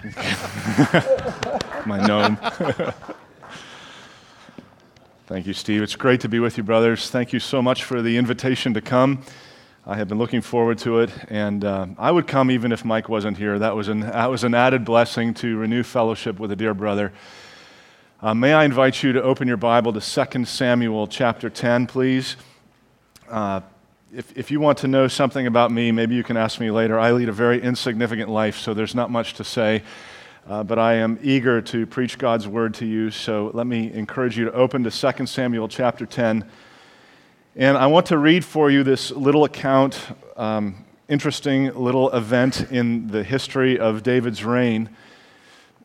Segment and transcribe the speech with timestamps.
[1.86, 2.38] My gnome.
[5.26, 5.82] Thank you, Steve.
[5.82, 7.10] It's great to be with you, brothers.
[7.10, 9.22] Thank you so much for the invitation to come.
[9.86, 13.10] I have been looking forward to it, and uh, I would come even if Mike
[13.10, 13.58] wasn't here.
[13.58, 17.12] That was an, that was an added blessing to renew fellowship with a dear brother.
[18.22, 22.36] Uh, may I invite you to open your Bible to 2 Samuel chapter 10, please?
[23.28, 23.60] Uh,
[24.12, 26.98] if, if you want to know something about me, maybe you can ask me later.
[26.98, 29.82] I lead a very insignificant life, so there's not much to say.
[30.48, 33.10] Uh, but I am eager to preach God's word to you.
[33.10, 36.48] So let me encourage you to open to 2 Samuel chapter 10.
[37.54, 40.00] And I want to read for you this little account,
[40.36, 44.88] um, interesting little event in the history of David's reign.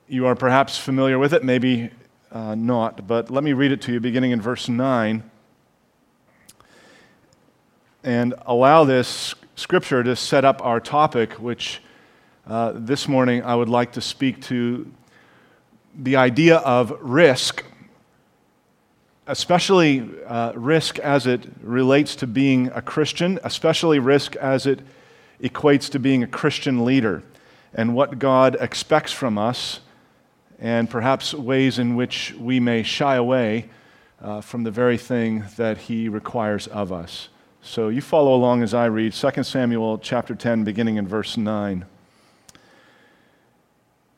[0.07, 1.91] You are perhaps familiar with it, maybe
[2.31, 5.29] uh, not, but let me read it to you beginning in verse 9.
[8.05, 11.81] And allow this scripture to set up our topic, which
[12.45, 14.91] uh, this morning, I would like to speak to
[15.97, 17.63] the idea of risk,
[19.25, 24.81] especially uh, risk as it relates to being a Christian, especially risk as it
[25.41, 27.23] equates to being a Christian leader,
[27.73, 29.79] and what God expects from us,
[30.59, 33.67] and perhaps ways in which we may shy away
[34.21, 37.29] uh, from the very thing that He requires of us.
[37.67, 41.83] So you follow along as I read 2 Samuel chapter 10, beginning in verse 9.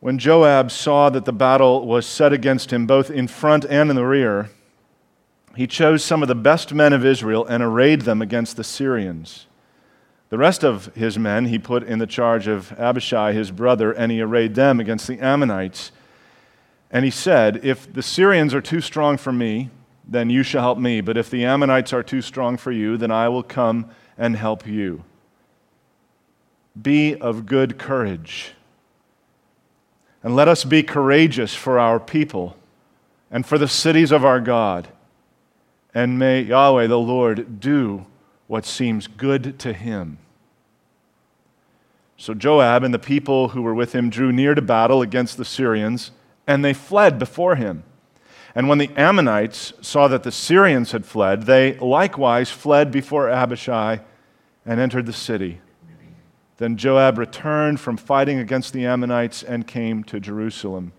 [0.02, 3.96] When Joab saw that the battle was set against him both in front and in
[3.96, 4.50] the rear,
[5.56, 9.48] he chose some of the best men of Israel and arrayed them against the Syrians.
[10.28, 14.12] The rest of his men he put in the charge of Abishai, his brother, and
[14.12, 15.94] he arrayed them against the Ammonites.
[16.92, 19.70] And he said, If the Syrians are too strong for me,
[20.08, 21.02] then you shall help me.
[21.02, 24.66] But if the Ammonites are too strong for you, then I will come and help
[24.66, 25.04] you.
[26.82, 28.54] Be of good courage
[30.24, 32.58] and let us be courageous for our people
[33.32, 34.90] and for the cities of our God.
[35.94, 38.06] And may Yahweh the Lord do
[38.48, 40.18] what seems good to him.
[42.18, 45.46] So Joab and the people who were with him drew near to battle against the
[45.46, 46.12] Syrians,
[46.46, 47.84] and they fled before him.
[48.58, 54.00] And when the Ammonites saw that the Syrians had fled, they likewise fled before Abishai
[54.66, 55.62] and entered the city.
[56.58, 60.94] Then Joab returned from fighting against the Ammonites and came to Jerusalem.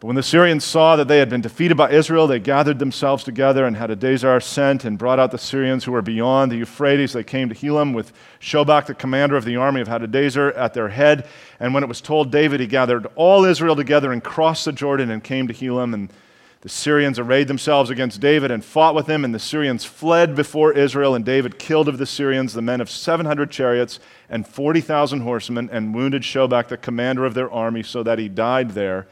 [0.00, 3.24] But when the Syrians saw that they had been defeated by Israel, they gathered themselves
[3.24, 7.14] together, and Hadadezer sent and brought out the Syrians who were beyond the Euphrates.
[7.14, 10.90] They came to Helam with Shobach, the commander of the army of Hadadezer, at their
[10.90, 11.26] head.
[11.58, 15.10] And when it was told David, he gathered all Israel together and crossed the Jordan
[15.10, 15.92] and came to Helam.
[15.92, 16.12] And
[16.60, 20.72] the Syrians arrayed themselves against David and fought with him, and the Syrians fled before
[20.72, 23.98] Israel, and David killed of the Syrians the men of 700 chariots
[24.30, 28.70] and 40,000 horsemen, and wounded Shobach, the commander of their army, so that he died
[28.70, 29.08] there.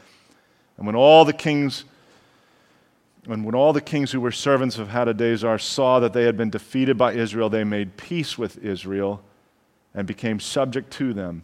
[0.77, 1.85] And when all the kings
[3.29, 6.49] and when all the kings who were servants of Hadadezer saw that they had been
[6.49, 9.21] defeated by Israel, they made peace with Israel
[9.93, 11.43] and became subject to them.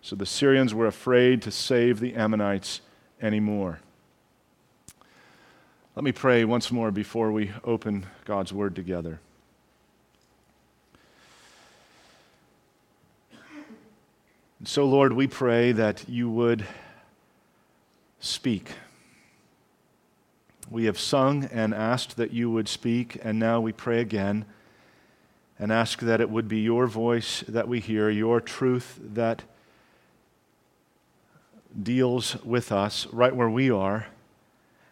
[0.00, 2.80] So the Syrians were afraid to save the Ammonites
[3.20, 3.80] anymore.
[5.94, 9.20] Let me pray once more before we open God's Word together.
[14.58, 16.64] And so, Lord, we pray that you would
[18.20, 18.72] speak.
[20.70, 24.44] We have sung and asked that you would speak, and now we pray again
[25.58, 29.42] and ask that it would be your voice that we hear, your truth that
[31.82, 34.06] deals with us right where we are.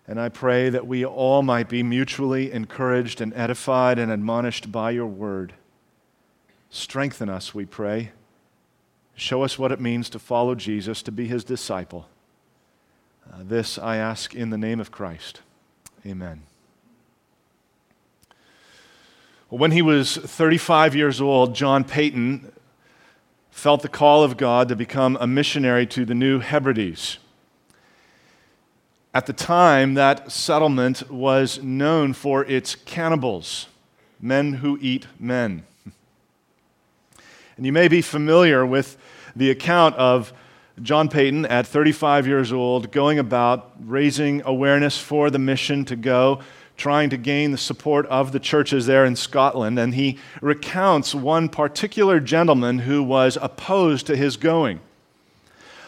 [0.06, 4.90] And I pray that we all might be mutually encouraged and edified and admonished by
[4.90, 5.52] your word.
[6.70, 8.12] Strengthen us, we pray.
[9.14, 12.08] Show us what it means to follow Jesus, to be his disciple.
[13.30, 15.42] Uh, this I ask in the name of Christ.
[16.06, 16.42] Amen.
[19.50, 22.52] When he was 35 years old, John Paton
[23.50, 27.18] felt the call of God to become a missionary to the New Hebrides.
[29.12, 33.66] At the time, that settlement was known for its cannibals,
[34.20, 35.64] men who eat men.
[37.56, 38.96] And you may be familiar with
[39.34, 40.32] the account of
[40.82, 46.40] John Paton at 35 years old going about raising awareness for the mission to go,
[46.76, 49.78] trying to gain the support of the churches there in Scotland.
[49.78, 54.80] And he recounts one particular gentleman who was opposed to his going.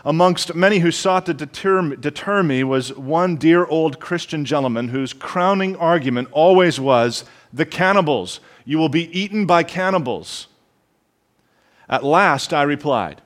[0.05, 5.13] Amongst many who sought to deter, deter me was one dear old Christian gentleman whose
[5.13, 8.41] crowning argument always was the cannibals.
[8.65, 10.47] You will be eaten by cannibals.
[11.89, 13.21] At last, I replied,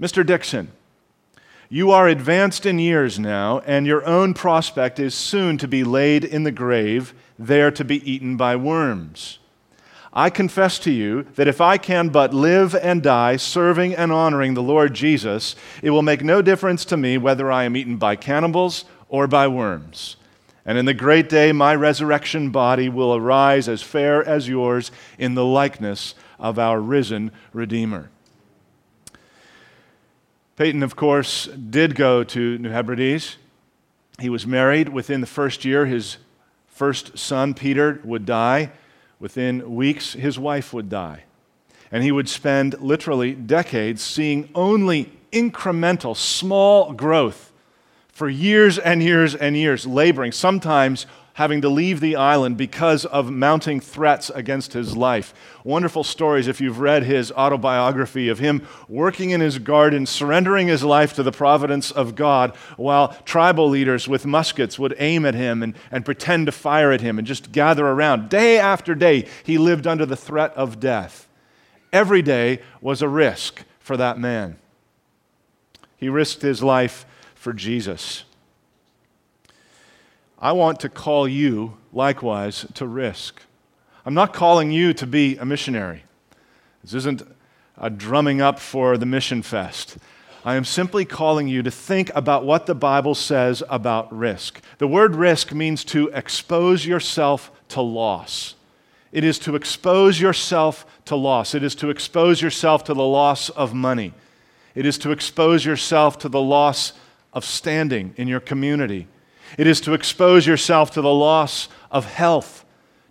[0.00, 0.24] Mr.
[0.24, 0.70] Dixon,
[1.68, 6.24] You are advanced in years now, and your own prospect is soon to be laid
[6.24, 9.38] in the grave, there to be eaten by worms.
[10.12, 14.54] I confess to you that if I can but live and die serving and honoring
[14.54, 18.16] the Lord Jesus, it will make no difference to me whether I am eaten by
[18.16, 20.16] cannibals or by worms.
[20.64, 25.34] And in the great day, my resurrection body will arise as fair as yours in
[25.34, 28.10] the likeness of our risen Redeemer.
[30.60, 33.38] Paton, of course, did go to New Hebrides.
[34.18, 34.90] He was married.
[34.90, 36.18] Within the first year, his
[36.66, 38.70] first son, Peter, would die.
[39.18, 41.24] Within weeks, his wife would die.
[41.90, 47.52] And he would spend literally decades seeing only incremental, small growth
[48.08, 51.06] for years and years and years, laboring, sometimes
[51.40, 55.32] having to leave the island because of mounting threats against his life.
[55.64, 58.60] Wonderful stories if you've read his autobiography of him
[58.90, 64.06] working in his garden, surrendering his life to the providence of God, while tribal leaders
[64.06, 67.52] with muskets would aim at him and, and pretend to fire at him and just
[67.52, 68.28] gather around.
[68.28, 71.26] Day after day, he lived under the threat of death.
[71.90, 74.58] Every day was a risk for that man.
[75.96, 78.24] He risked his life for Jesus.
[80.40, 83.42] I want to call you, likewise, to risk.
[84.06, 86.04] I'm not calling you to be a missionary.
[86.82, 87.22] This isn't
[87.76, 89.98] a drumming up for the mission fest.
[90.42, 94.62] I am simply calling you to think about what the Bible says about risk.
[94.78, 98.54] The word risk means to expose yourself to loss.
[99.12, 101.54] It is to expose yourself to loss.
[101.54, 104.14] It is to expose yourself to the loss of money.
[104.74, 106.94] It is to expose yourself to the loss
[107.34, 109.08] of standing in your community.
[109.58, 112.64] It is to expose yourself to the loss of health,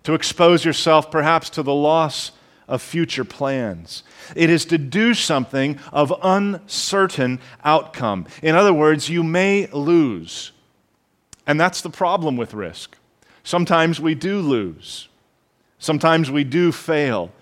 [0.04, 2.32] to expose yourself perhaps to the loss
[2.66, 4.04] of future plans.
[4.36, 8.26] It is to do something of uncertain outcome.
[8.42, 10.52] In other words, you may lose.
[11.46, 12.96] And that's the problem with risk.
[13.42, 15.08] Sometimes we do lose,
[15.78, 17.32] sometimes we do fail.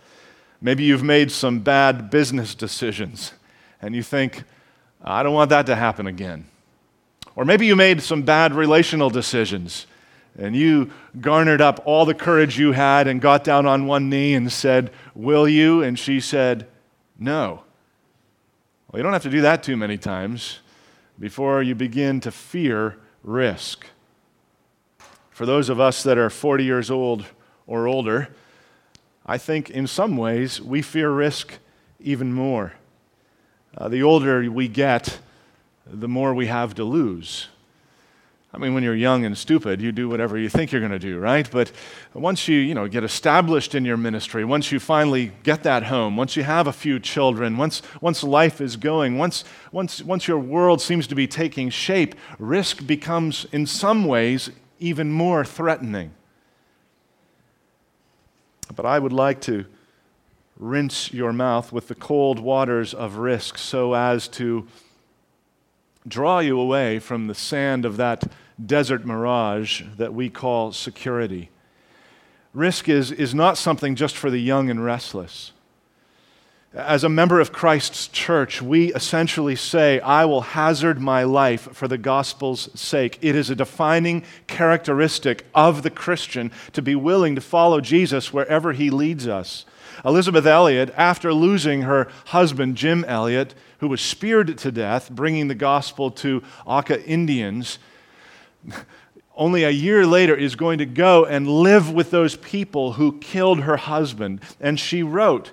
[0.60, 3.32] Maybe you've made some bad business decisions
[3.80, 4.42] and you think,
[5.04, 6.46] I don't want that to happen again.
[7.38, 9.86] Or maybe you made some bad relational decisions
[10.36, 10.90] and you
[11.20, 14.90] garnered up all the courage you had and got down on one knee and said,
[15.14, 15.80] Will you?
[15.80, 16.66] And she said,
[17.16, 17.62] No.
[18.90, 20.58] Well, you don't have to do that too many times
[21.16, 23.86] before you begin to fear risk.
[25.30, 27.24] For those of us that are 40 years old
[27.68, 28.34] or older,
[29.24, 31.52] I think in some ways we fear risk
[32.00, 32.72] even more.
[33.76, 35.20] Uh, the older we get,
[35.90, 37.48] the more we have to lose.
[38.52, 40.98] I mean, when you're young and stupid, you do whatever you think you're going to
[40.98, 41.48] do, right?
[41.50, 41.70] But
[42.14, 46.16] once you, you know, get established in your ministry, once you finally get that home,
[46.16, 50.38] once you have a few children, once, once life is going, once, once, once your
[50.38, 54.50] world seems to be taking shape, risk becomes, in some ways,
[54.80, 56.12] even more threatening.
[58.74, 59.66] But I would like to
[60.58, 64.66] rinse your mouth with the cold waters of risk so as to
[66.06, 68.30] draw you away from the sand of that
[68.64, 71.50] desert mirage that we call security.
[72.54, 75.52] Risk is, is not something just for the young and restless.
[76.74, 81.88] As a member of Christ's church, we essentially say, I will hazard my life for
[81.88, 83.18] the gospel's sake.
[83.22, 88.74] It is a defining characteristic of the Christian to be willing to follow Jesus wherever
[88.74, 89.64] he leads us.
[90.04, 95.54] Elisabeth Elliot, after losing her husband, Jim Elliot, who was speared to death, bringing the
[95.54, 97.78] gospel to Auca Indians,
[99.36, 103.60] only a year later is going to go and live with those people who killed
[103.60, 104.40] her husband.
[104.60, 105.52] And she wrote,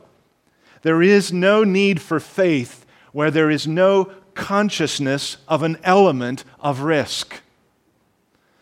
[0.82, 6.82] There is no need for faith where there is no consciousness of an element of
[6.82, 7.42] risk.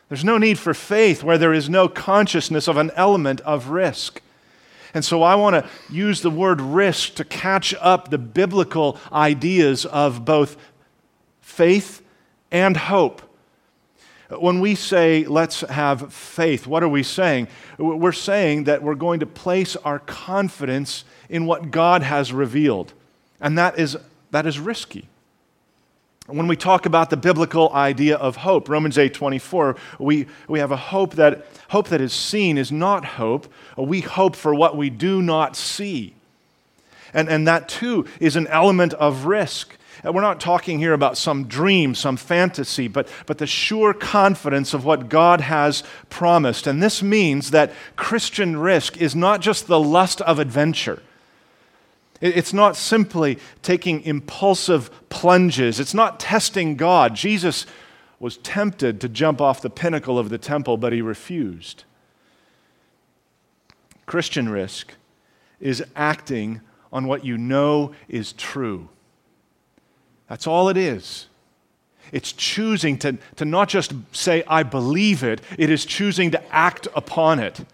[0.09, 4.21] There's no need for faith where there is no consciousness of an element of risk.
[4.93, 9.85] And so I want to use the word risk to catch up the biblical ideas
[9.85, 10.55] of both
[11.41, 12.01] faith
[12.51, 13.21] and hope.
[14.29, 17.47] When we say, let's have faith, what are we saying?
[17.77, 22.93] We're saying that we're going to place our confidence in what God has revealed.
[23.39, 23.97] And that is,
[24.31, 25.09] that is risky.
[26.27, 30.71] When we talk about the biblical idea of hope, Romans 8 24, we, we have
[30.71, 33.51] a hope that hope that is seen is not hope.
[33.77, 36.13] We hope for what we do not see.
[37.13, 39.77] And, and that too is an element of risk.
[40.03, 44.83] We're not talking here about some dream, some fantasy, but, but the sure confidence of
[44.83, 46.67] what God has promised.
[46.67, 51.01] And this means that Christian risk is not just the lust of adventure.
[52.23, 55.77] It's not simply taking impulsive plunges.
[55.77, 57.15] It's not testing God.
[57.15, 57.65] Jesus
[58.17, 61.83] was tempted to jump off the pinnacle of the temple, but he refused.
[64.05, 64.93] Christian risk
[65.59, 66.61] is acting
[66.93, 68.87] on what you know is true.
[70.29, 71.27] That's all it is.
[72.13, 76.87] It's choosing to, to not just say, I believe it, it is choosing to act
[76.95, 77.65] upon it.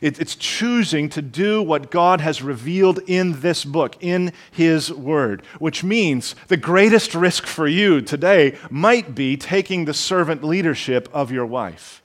[0.00, 0.20] It.
[0.20, 5.84] It's choosing to do what God has revealed in this book, in His Word, which
[5.84, 11.46] means the greatest risk for you today might be taking the servant leadership of your
[11.46, 12.02] wife.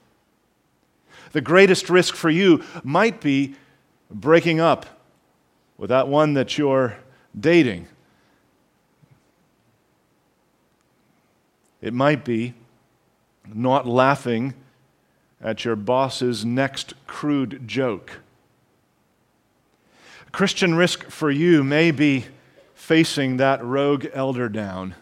[1.32, 3.54] The greatest risk for you might be
[4.10, 4.86] breaking up
[5.78, 6.96] with that one that you're
[7.38, 7.86] dating
[11.80, 12.54] It might be
[13.52, 14.54] not laughing
[15.42, 18.18] at your boss's next crude joke.
[20.32, 22.26] Christian risk for you may be
[22.74, 24.94] facing that rogue elder down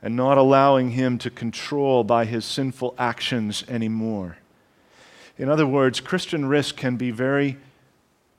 [0.00, 4.38] and not allowing him to control by his sinful actions anymore.
[5.36, 7.58] In other words, Christian risk can be very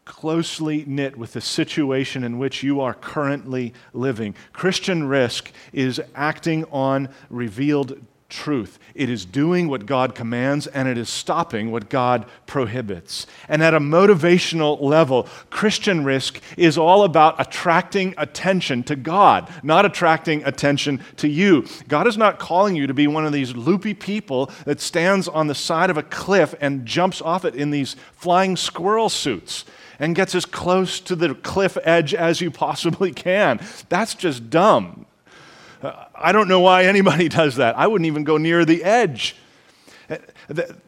[0.05, 4.33] closely knit with the situation in which you are currently living.
[4.53, 8.77] Christian risk is acting on revealed truth.
[8.93, 13.25] It is doing what God commands and it is stopping what God prohibits.
[13.48, 19.86] And at a motivational level, Christian risk is all about attracting attention to God, not
[19.86, 21.65] attracting attention to you.
[21.88, 25.48] God is not calling you to be one of these loopy people that stands on
[25.48, 29.65] the side of a cliff and jumps off it in these flying squirrel suits
[29.98, 33.59] and gets as close to the cliff edge as you possibly can.
[33.89, 35.05] That's just dumb.
[35.81, 37.77] Uh, I don't know why anybody does that.
[37.77, 39.36] I wouldn't even go near the edge.
[40.09, 40.17] Uh,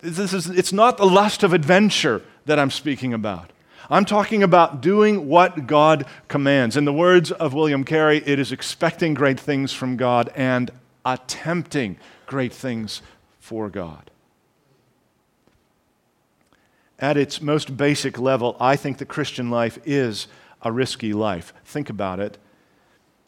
[0.02, 3.52] this is, it's not the lust of adventure that I'm speaking about.
[3.90, 6.78] I'm talking about doing what God commands.
[6.78, 10.72] In the words of William Carey, it is expecting great things from God and
[11.06, 13.02] attempting great things
[13.40, 14.12] for God
[17.02, 20.28] at its most basic level, I think the Christian life is
[20.62, 21.52] a risky life.
[21.66, 22.38] Think about it.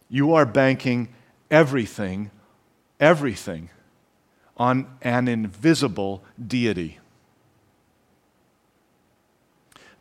[0.10, 1.10] You are banking
[1.54, 2.32] everything,
[3.00, 3.70] everything
[4.58, 6.98] on an invisible deity.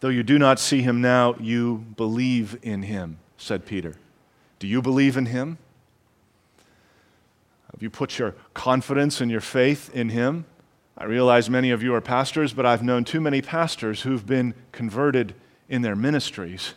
[0.00, 3.96] Though you do not see him now, you believe in him, said Peter.
[4.58, 5.58] Do you believe in him?
[7.70, 10.46] Have you put your confidence and your faith in him?
[10.96, 14.54] I realize many of you are pastors, but I've known too many pastors who've been
[14.72, 15.34] converted
[15.68, 16.74] in their ministries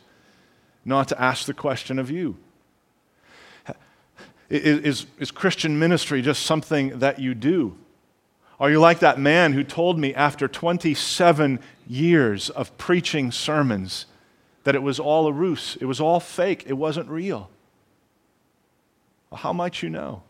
[0.83, 2.37] not to ask the question of you.
[4.49, 7.77] Is, is Christian ministry just something that you do?
[8.59, 14.05] Are you like that man who told me after 27 years of preaching sermons
[14.63, 15.77] that it was all a ruse?
[15.81, 16.63] It was all fake.
[16.67, 17.49] It wasn't real.
[19.29, 20.23] Well, how might you know?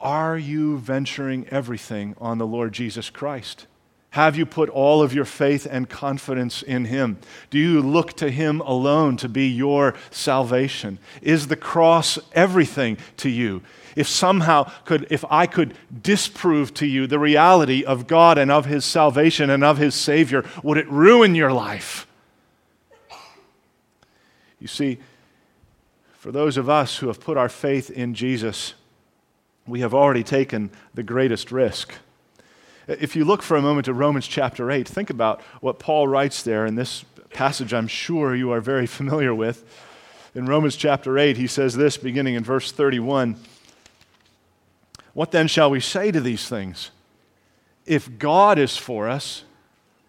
[0.00, 3.66] Are you venturing everything on the Lord Jesus Christ?
[4.14, 7.18] Have you put all of your faith and confidence in Him?
[7.50, 11.00] Do you look to Him alone to be your salvation?
[11.20, 13.62] Is the cross everything to you?
[13.96, 18.66] If somehow could, if I could disprove to you the reality of God and of
[18.66, 22.06] His salvation and of His Savior, would it ruin your life?
[24.60, 24.98] You see,
[26.12, 28.74] for those of us who have put our faith in Jesus,
[29.66, 31.94] we have already taken the greatest risk.
[32.86, 36.42] If you look for a moment at Romans chapter 8, think about what Paul writes
[36.42, 39.64] there in this passage I'm sure you are very familiar with.
[40.34, 43.36] In Romans chapter 8, he says this, beginning in verse 31
[45.14, 46.90] What then shall we say to these things?
[47.86, 49.44] If God is for us,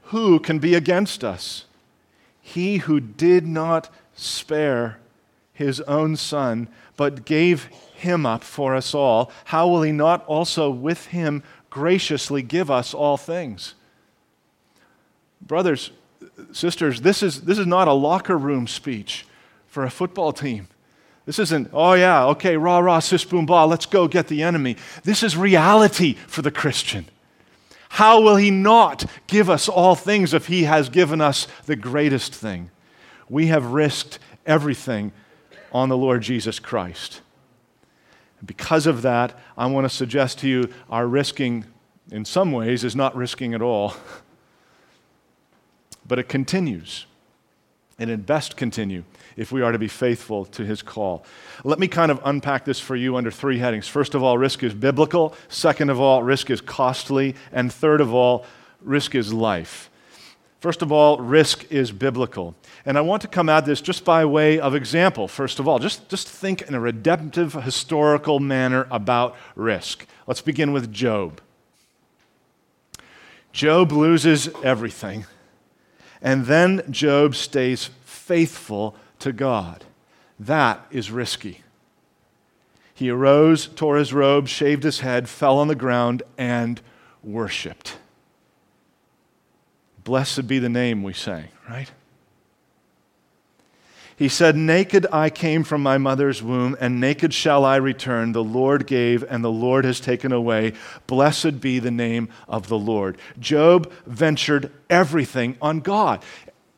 [0.03, 1.65] who can be against us?
[2.41, 4.99] He who did not spare
[5.53, 6.67] his own son,
[6.97, 7.65] but gave
[7.95, 11.43] him up for us all, how will he not also with him
[11.75, 13.73] graciously give us all things?
[15.41, 15.91] Brothers,
[16.53, 19.27] sisters, this is, this is not a locker room speech
[19.67, 20.69] for a football team.
[21.25, 24.77] This isn't, oh yeah, okay, rah rah, sis boom bah, let's go get the enemy.
[25.03, 27.07] This is reality for the Christian.
[27.89, 32.33] How will he not give us all things if he has given us the greatest
[32.33, 32.71] thing?
[33.27, 35.11] We have risked everything
[35.73, 37.19] on the Lord Jesus Christ.
[38.45, 41.65] Because of that, I want to suggest to you our risking,
[42.11, 43.95] in some ways, is not risking at all.
[46.07, 47.05] but it continues.
[47.97, 49.05] And it best continue
[49.37, 51.25] if we are to be faithful to his call.
[51.63, 53.87] Let me kind of unpack this for you under three headings.
[53.87, 55.33] First of all, risk is biblical.
[55.47, 57.35] Second of all, risk is costly.
[57.53, 58.45] And third of all,
[58.81, 59.89] risk is life.
[60.59, 62.55] First of all, risk is biblical.
[62.85, 65.79] And I want to come at this just by way of example, first of all.
[65.79, 70.07] Just, just think in a redemptive, historical manner about risk.
[70.27, 71.41] Let's begin with Job.
[73.51, 75.25] Job loses everything,
[76.21, 79.85] and then Job stays faithful to God.
[80.37, 81.61] That is risky.
[82.93, 86.81] He arose, tore his robe, shaved his head, fell on the ground, and
[87.23, 87.97] worshiped.
[90.05, 91.91] Blessed be the name, we say, right?
[94.17, 98.31] He said, Naked I came from my mother's womb, and naked shall I return.
[98.31, 100.73] The Lord gave, and the Lord has taken away.
[101.05, 103.17] Blessed be the name of the Lord.
[103.39, 106.23] Job ventured everything on God.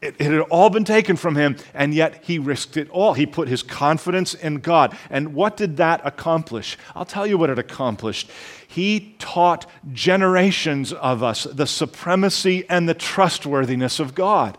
[0.08, 3.14] It, it, had all been taken from him, and yet he risked it all.
[3.14, 4.98] He put his confidence in God.
[5.10, 6.78] And what did that accomplish?
[6.96, 8.30] I'll tell you what it accomplished.
[8.68, 14.58] He taught generations of us the supremacy and the trustworthiness of God.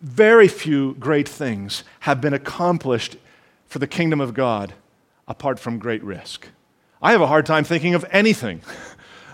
[0.00, 3.18] Very few great things have been accomplished
[3.66, 4.72] for the kingdom of God
[5.28, 6.48] apart from great risk.
[7.02, 8.62] I have a hard time thinking of anything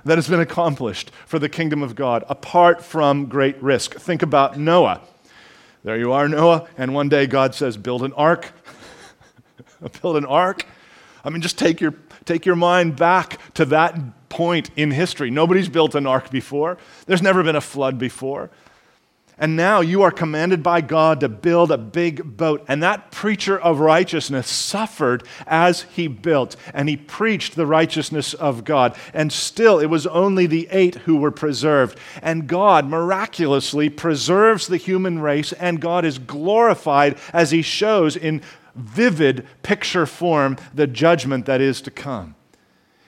[0.07, 3.97] that has been accomplished for the kingdom of God apart from great risk.
[3.97, 5.01] Think about Noah.
[5.83, 8.53] There you are, Noah, and one day God says, Build an ark.
[10.01, 10.65] build an ark.
[11.25, 11.95] I mean, just take your,
[12.25, 15.29] take your mind back to that point in history.
[15.29, 18.51] Nobody's built an ark before, there's never been a flood before.
[19.38, 22.64] And now you are commanded by God to build a big boat.
[22.69, 28.64] And that preacher of righteousness suffered as he built, and he preached the righteousness of
[28.64, 28.97] God.
[29.12, 31.99] And still, it was only the eight who were preserved.
[32.23, 38.40] And God miraculously preserves the human race, and God is glorified as he shows in
[38.75, 42.37] vivid picture form the judgment that is to come.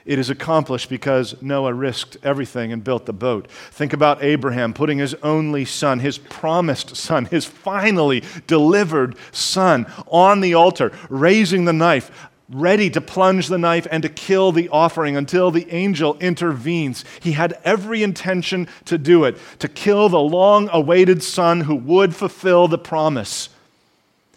[0.09, 3.47] It is accomplished because Noah risked everything and built the boat.
[3.51, 10.41] Think about Abraham putting his only son, his promised son, his finally delivered son, on
[10.41, 15.15] the altar, raising the knife, ready to plunge the knife and to kill the offering
[15.15, 17.05] until the angel intervenes.
[17.21, 22.17] He had every intention to do it, to kill the long awaited son who would
[22.17, 23.51] fulfill the promise.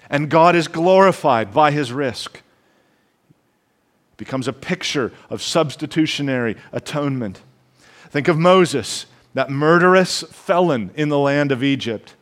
[0.10, 2.41] And God is glorified by his risk
[4.22, 7.42] becomes a picture of substitutionary atonement.
[8.12, 12.14] Think of Moses, that murderous felon in the land of Egypt,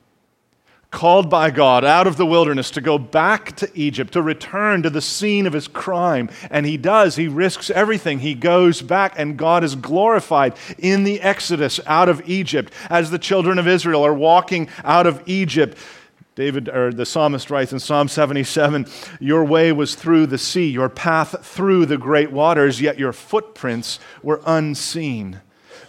[0.91, 4.89] called by God out of the wilderness to go back to Egypt, to return to
[4.89, 6.29] the scene of his crime.
[6.49, 7.17] And he does.
[7.17, 8.19] He risks everything.
[8.19, 13.19] He goes back, and God is glorified in the exodus out of Egypt as the
[13.19, 15.77] children of Israel are walking out of Egypt
[16.39, 18.85] David or the psalmist writes in Psalm 77,
[19.19, 23.99] "Your way was through the sea, your path through the great waters, yet your footprints
[24.23, 25.41] were unseen."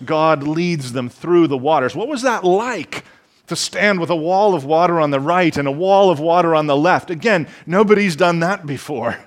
[0.05, 1.95] God leads them through the waters.
[1.95, 3.05] What was that like?
[3.47, 6.53] To stand with a wall of water on the right and a wall of water
[6.53, 7.11] on the left.
[7.11, 9.19] Again, nobody's done that before.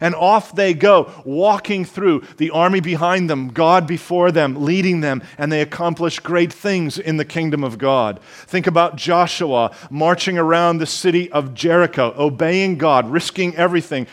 [0.00, 5.22] And off they go, walking through, the army behind them, God before them, leading them,
[5.36, 8.20] and they accomplish great things in the kingdom of God.
[8.46, 14.06] Think about Joshua marching around the city of Jericho, obeying God, risking everything.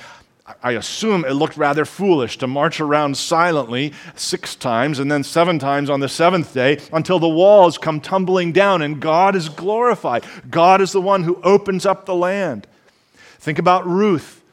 [0.62, 5.58] I assume it looked rather foolish to march around silently six times and then seven
[5.58, 10.24] times on the seventh day until the walls come tumbling down and God is glorified.
[10.52, 12.68] God is the one who opens up the land.
[13.40, 14.44] Think about Ruth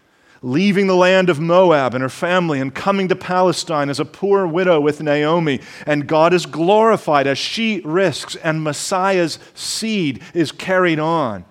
[0.43, 4.47] leaving the land of Moab and her family and coming to Palestine as a poor
[4.47, 5.61] widow with Naomi.
[5.87, 11.45] And God is glorified as she risks and Messiah's seed is carried on.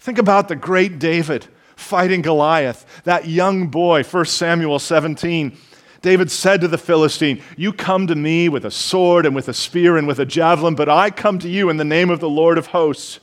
[0.00, 1.46] Think about the great David
[1.76, 5.56] fighting Goliath, that young boy, 1 Samuel 17.
[6.02, 9.54] David said to the Philistine, You come to me with a sword and with a
[9.54, 12.28] spear and with a javelin, but I come to you in the name of the
[12.28, 13.20] Lord of hosts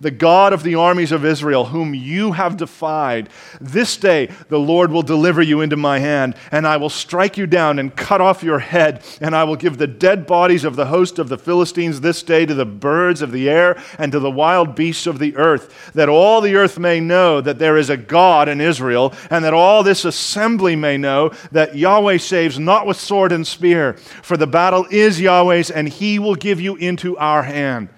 [0.00, 3.28] the God of the armies of Israel, whom you have defied.
[3.60, 7.46] This day the Lord will deliver you into my hand, and I will strike you
[7.46, 10.86] down and cut off your head, and I will give the dead bodies of the
[10.86, 14.30] host of the Philistines this day to the birds of the air and to the
[14.30, 17.96] wild beasts of the earth, that all the earth may know that there is a
[17.96, 22.98] God in Israel, and that all this assembly may know that Yahweh saves not with
[22.98, 27.42] sword and spear, for the battle is Yahweh's, and he will give you into our
[27.42, 27.88] hand.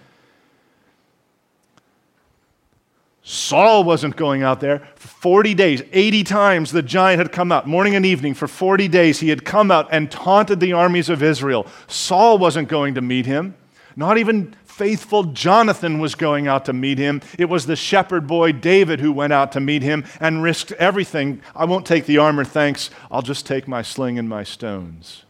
[3.28, 4.86] Saul wasn't going out there.
[4.94, 8.34] For 40 days, 80 times the giant had come out, morning and evening.
[8.34, 11.66] For 40 days, he had come out and taunted the armies of Israel.
[11.88, 13.56] Saul wasn't going to meet him.
[13.96, 17.20] Not even faithful Jonathan was going out to meet him.
[17.36, 21.42] It was the shepherd boy David who went out to meet him and risked everything.
[21.52, 22.90] I won't take the armor, thanks.
[23.10, 25.25] I'll just take my sling and my stones.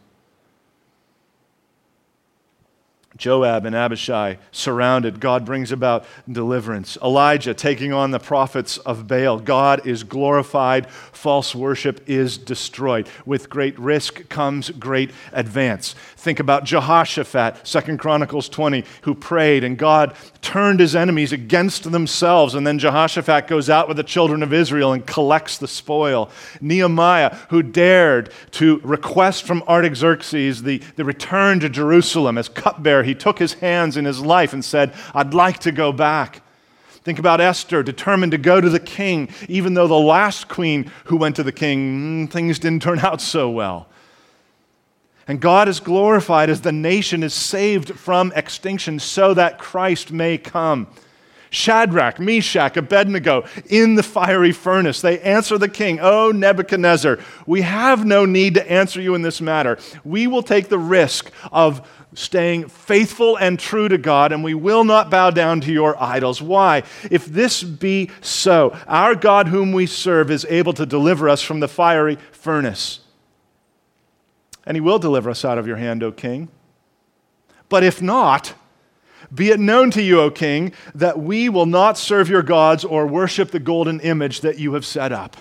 [3.17, 5.19] Joab and Abishai surrounded.
[5.19, 6.97] God brings about deliverance.
[7.03, 9.39] Elijah taking on the prophets of Baal.
[9.39, 10.89] God is glorified.
[10.89, 13.09] False worship is destroyed.
[13.25, 15.95] With great risk comes great advance.
[16.27, 22.53] Think about Jehoshaphat, 2 Chronicles 20, who prayed and God turned his enemies against themselves.
[22.53, 26.29] And then Jehoshaphat goes out with the children of Israel and collects the spoil.
[26.59, 33.15] Nehemiah, who dared to request from Artaxerxes the, the return to Jerusalem as cupbearer he
[33.15, 36.41] took his hands in his life and said, I'd like to go back.
[37.05, 41.15] Think about Esther, determined to go to the king, even though the last queen who
[41.15, 43.87] went to the king, mm, things didn't turn out so well.
[45.27, 50.37] And God is glorified as the nation is saved from extinction so that Christ may
[50.37, 50.87] come.
[51.49, 55.01] Shadrach, Meshach, Abednego in the fiery furnace.
[55.01, 59.41] They answer the king, Oh, Nebuchadnezzar, we have no need to answer you in this
[59.41, 59.77] matter.
[60.03, 64.83] We will take the risk of staying faithful and true to God, and we will
[64.83, 66.41] not bow down to your idols.
[66.41, 66.83] Why?
[67.09, 71.59] If this be so, our God, whom we serve, is able to deliver us from
[71.59, 73.01] the fiery furnace.
[74.67, 76.49] And he will deliver us out of your hand, O king.
[77.69, 78.53] But if not,
[79.33, 83.07] be it known to you, O king, that we will not serve your gods or
[83.07, 85.37] worship the golden image that you have set up.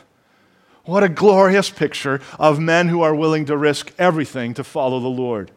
[0.84, 5.08] What a glorious picture of men who are willing to risk everything to follow the
[5.08, 5.50] Lord.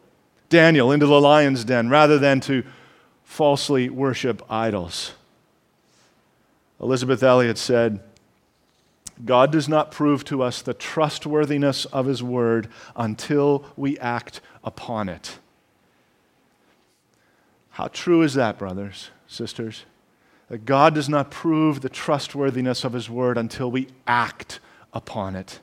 [0.49, 2.63] Daniel into the lion's den rather than to
[3.23, 5.13] falsely worship idols.
[6.81, 7.99] Elisabeth Elliot said,
[9.25, 15.09] God does not prove to us the trustworthiness of His word until we act upon
[15.09, 15.39] it.
[17.71, 19.85] How true is that, brothers, sisters?
[20.49, 24.59] That God does not prove the trustworthiness of His word until we act
[24.93, 25.59] upon it.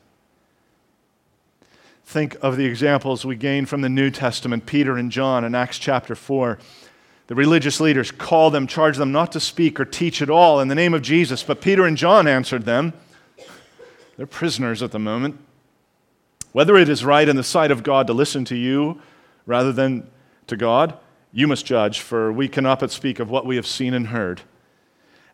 [2.04, 5.78] Think of the examples we gain from the New Testament, Peter and John in Acts
[5.78, 6.58] chapter 4.
[7.26, 10.68] The religious leaders call them, charge them not to speak or teach at all in
[10.68, 11.42] the name of Jesus.
[11.42, 12.92] But Peter and John answered them.
[14.16, 15.38] They're prisoners at the moment.
[16.52, 19.00] Whether it is right in the sight of God to listen to you
[19.44, 20.08] rather than
[20.46, 20.98] to God,
[21.32, 24.40] you must judge, for we cannot but speak of what we have seen and heard.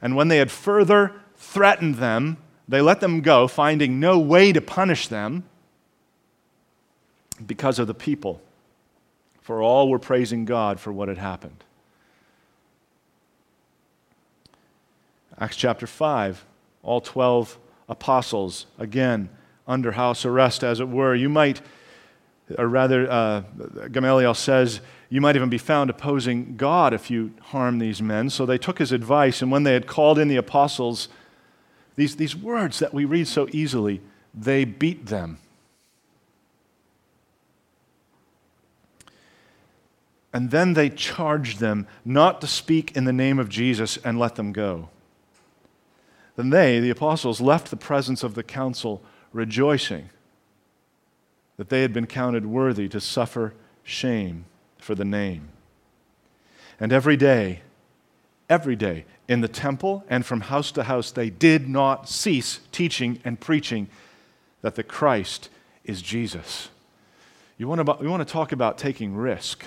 [0.00, 4.60] And when they had further threatened them, they let them go, finding no way to
[4.60, 5.44] punish them
[7.46, 8.40] because of the people,
[9.40, 11.62] for all were praising God for what had happened.
[15.38, 16.44] Acts chapter 5,
[16.82, 19.28] all 12 apostles, again,
[19.66, 21.14] under house arrest, as it were.
[21.14, 21.60] You might,
[22.58, 23.40] or rather, uh,
[23.90, 28.30] Gamaliel says, you might even be found opposing God if you harm these men.
[28.30, 31.08] So they took his advice, and when they had called in the apostles,
[31.96, 34.00] these, these words that we read so easily,
[34.34, 35.38] they beat them.
[40.32, 44.36] And then they charged them not to speak in the name of Jesus and let
[44.36, 44.88] them go.
[46.42, 49.00] Then they, the apostles, left the presence of the council
[49.33, 50.11] rejoicing
[51.57, 55.50] that they had been counted worthy to suffer shame for the name.
[56.81, 57.61] And every day,
[58.48, 63.20] every day, in the temple and from house to house, they did not cease teaching
[63.24, 63.87] and preaching
[64.62, 65.48] that the Christ
[65.85, 66.70] is Jesus.
[67.57, 69.64] You want to, you want to talk about taking risk.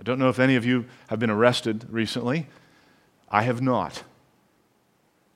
[0.00, 2.48] I don't know if any of you have been arrested recently.
[3.30, 4.02] I have not.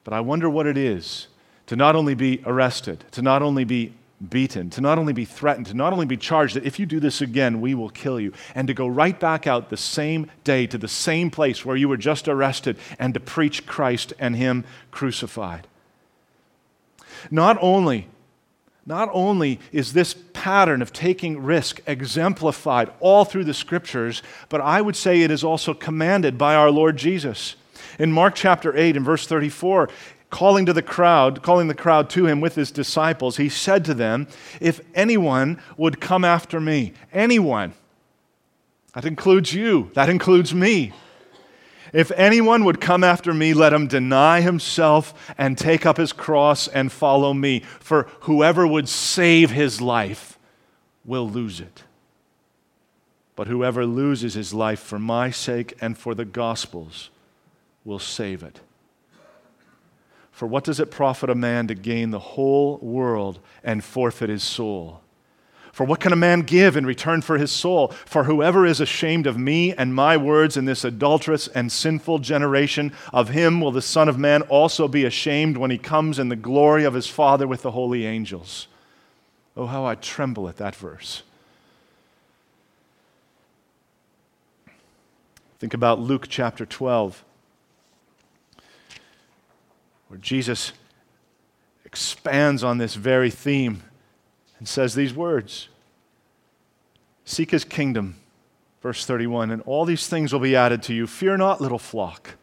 [0.07, 1.27] But I wonder what it is
[1.67, 3.93] to not only be arrested, to not only be
[4.31, 7.01] beaten, to not only be threatened, to not only be charged that if you do
[7.01, 10.65] this again, we will kill you, and to go right back out the same day
[10.69, 14.65] to the same place where you were just arrested and to preach Christ and Him
[14.93, 15.67] crucified.
[17.29, 18.07] Not only
[18.89, 24.81] not only is this pattern of taking risk exemplified all through the scriptures, but I
[24.81, 27.57] would say it is also commanded by our Lord Jesus.
[27.99, 29.89] In Mark chapter 8 and verse 34,
[30.31, 33.95] calling to the crowd, calling the crowd to him with his disciples, he said to
[33.95, 34.27] them,
[34.61, 37.75] If anyone would come after me, anyone,
[38.95, 40.93] that includes you, that includes me.
[41.93, 46.69] If anyone would come after me, let him deny himself and take up his cross
[46.69, 47.61] and follow me.
[47.81, 50.39] For whoever would save his life
[51.05, 51.85] will lose it.
[53.37, 57.11] But whoever loses his life for my sake and for the gospel's
[57.87, 58.61] will save it.
[60.33, 64.43] For what does it profit a man to gain the whole world and forfeit his
[64.43, 65.01] soul?
[65.73, 67.89] For what can a man give in return for his soul?
[67.89, 72.93] For whoever is ashamed of me and my words in this adulterous and sinful generation,
[73.13, 76.37] of him will the Son of Man also be ashamed when he comes in the
[76.37, 78.69] glory of his Father with the holy angels.
[79.57, 81.23] Oh, how I tremble at that verse.
[85.59, 87.25] Think about Luke chapter 12,
[90.09, 90.73] where Jesus
[91.85, 93.83] expands on this very theme
[94.59, 95.69] and says these words
[97.25, 98.17] Seek his kingdom,
[98.81, 101.07] verse 31, and all these things will be added to you.
[101.07, 102.37] Fear not, little flock,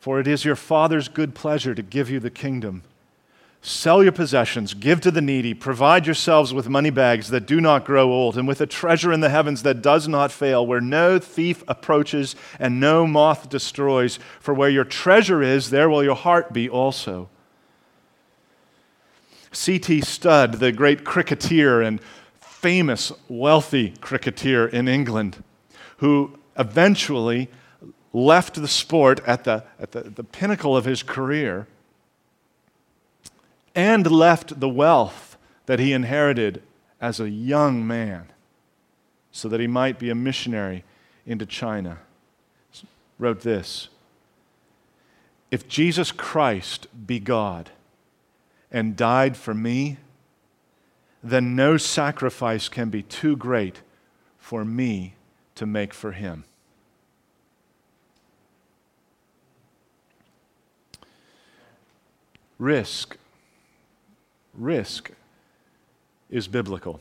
[0.00, 2.82] for it is your Father's good pleasure to give you the kingdom.
[3.66, 7.86] Sell your possessions, give to the needy, provide yourselves with money bags that do not
[7.86, 11.18] grow old, and with a treasure in the heavens that does not fail, where no
[11.18, 14.18] thief approaches and no moth destroys.
[14.38, 17.30] For where your treasure is, there will your heart be also.
[19.50, 20.02] C.T.
[20.02, 22.02] Studd, the great cricketer and
[22.42, 25.42] famous wealthy cricketer in England,
[25.98, 27.48] who eventually
[28.12, 31.66] left the sport at the, at the, the pinnacle of his career
[33.74, 36.62] and left the wealth that he inherited
[37.00, 38.30] as a young man
[39.32, 40.84] so that he might be a missionary
[41.26, 41.98] into China.
[43.18, 43.88] Wrote this
[45.50, 47.70] If Jesus Christ be God
[48.70, 49.98] and died for me,
[51.22, 53.80] then no sacrifice can be too great
[54.38, 55.14] for me
[55.54, 56.44] to make for him.
[62.58, 63.16] Risk
[64.56, 65.10] risk
[66.30, 67.00] is biblical.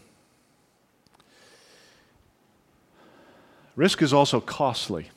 [3.76, 5.10] Risk is also costly.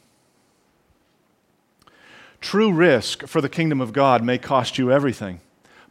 [2.40, 5.40] True risk for the kingdom of God may cost you everything.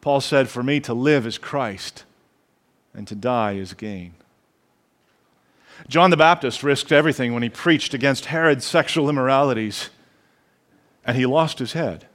[0.01, 2.05] Paul said, For me to live is Christ,
[2.93, 4.13] and to die is gain.
[5.88, 9.89] John the Baptist risked everything when he preached against Herod's sexual immoralities,
[11.05, 12.08] and he lost his head.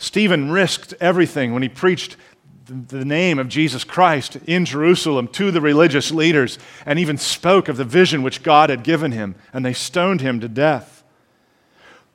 [0.00, 2.16] Stephen risked everything when he preached
[2.64, 7.76] the name of Jesus Christ in Jerusalem to the religious leaders and even spoke of
[7.76, 11.04] the vision which God had given him, and they stoned him to death.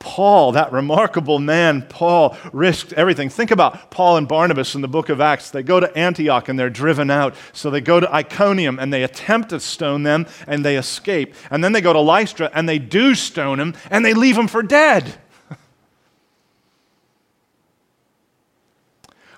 [0.00, 3.28] Paul, that remarkable man, Paul, risked everything.
[3.28, 5.50] Think about Paul and Barnabas in the book of Acts.
[5.50, 7.34] They go to Antioch and they're driven out.
[7.52, 11.34] So they go to Iconium and they attempt to stone them and they escape.
[11.50, 14.48] And then they go to Lystra and they do stone him and they leave him
[14.48, 15.14] for dead.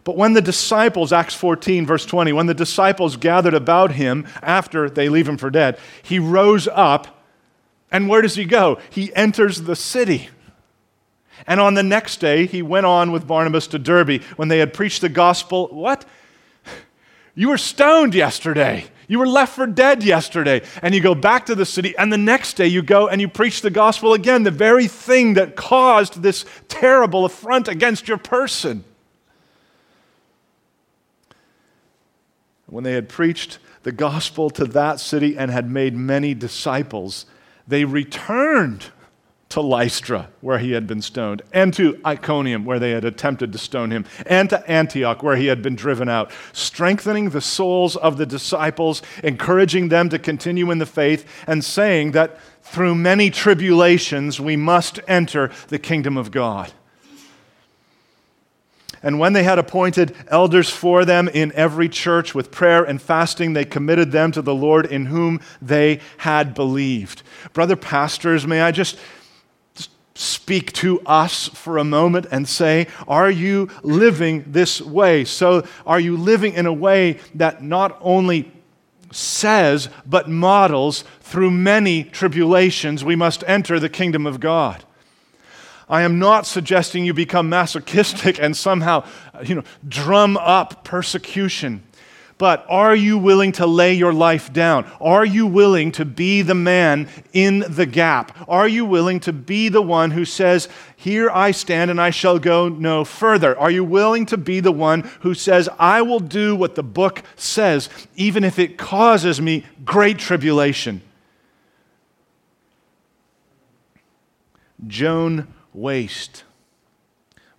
[0.09, 4.89] But when the disciples, Acts 14, verse 20, when the disciples gathered about him after
[4.89, 7.23] they leave him for dead, he rose up,
[7.93, 8.79] and where does he go?
[8.89, 10.31] He enters the city.
[11.47, 14.73] And on the next day, he went on with Barnabas to Derbe when they had
[14.73, 15.69] preached the gospel.
[15.73, 16.07] What?
[17.35, 18.87] You were stoned yesterday.
[19.09, 20.63] You were left for dead yesterday.
[20.81, 23.29] And you go back to the city, and the next day you go and you
[23.29, 28.85] preach the gospel again, the very thing that caused this terrible affront against your person.
[32.69, 37.25] When they had preached the gospel to that city and had made many disciples,
[37.67, 38.87] they returned
[39.49, 43.59] to Lystra, where he had been stoned, and to Iconium, where they had attempted to
[43.59, 48.19] stone him, and to Antioch, where he had been driven out, strengthening the souls of
[48.19, 54.39] the disciples, encouraging them to continue in the faith, and saying that through many tribulations
[54.39, 56.71] we must enter the kingdom of God.
[59.03, 63.53] And when they had appointed elders for them in every church with prayer and fasting,
[63.53, 67.23] they committed them to the Lord in whom they had believed.
[67.53, 68.99] Brother pastors, may I just
[70.19, 75.25] speak to us for a moment and say, Are you living this way?
[75.25, 78.53] So, are you living in a way that not only
[79.13, 84.85] says, but models through many tribulations we must enter the kingdom of God?
[85.89, 91.83] I am not suggesting you become masochistic and somehow, uh, you know, drum up persecution.
[92.39, 94.89] But are you willing to lay your life down?
[95.01, 98.37] Are you willing to be the man in the gap?
[98.49, 102.39] Are you willing to be the one who says, Here I stand and I shall
[102.39, 103.59] go no further?
[103.59, 107.25] Are you willing to be the one who says, I will do what the book
[107.35, 111.03] says, even if it causes me great tribulation?
[114.87, 116.45] Joan Waste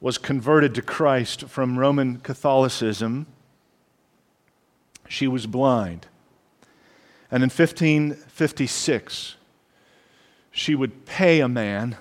[0.02, 3.28] was converted to Christ from Roman Catholicism.
[5.08, 6.08] She was blind.
[7.32, 9.36] And in 1556,
[10.52, 11.98] she would pay a man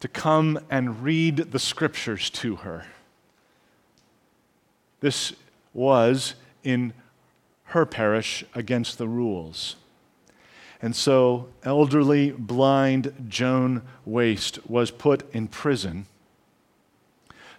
[0.00, 2.86] to come and read the scriptures to her.
[5.00, 5.32] This
[5.72, 6.92] was in
[7.64, 9.76] her parish against the rules.
[10.82, 16.06] And so, elderly, blind Joan Waste was put in prison,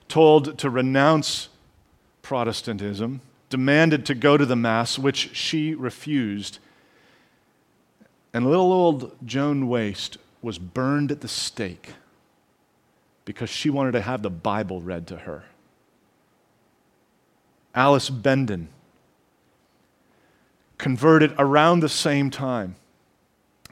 [0.07, 1.49] told to renounce
[2.23, 6.57] Protestantism, demanded to go to the Mass, which she refused.
[8.33, 11.93] And little old Joan Waste was burned at the stake
[13.25, 15.43] because she wanted to have the Bible read to her.
[17.75, 18.69] Alice Benden
[20.77, 22.75] converted around the same time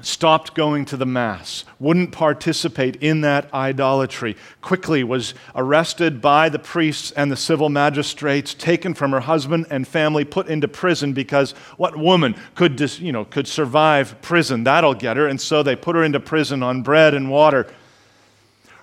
[0.01, 6.59] stopped going to the Mass, wouldn't participate in that idolatry, quickly was arrested by the
[6.59, 11.51] priests and the civil magistrates, taken from her husband and family, put into prison because
[11.77, 14.63] what woman could, dis, you know, could survive prison?
[14.63, 15.27] That'll get her.
[15.27, 17.67] And so they put her into prison on bread and water.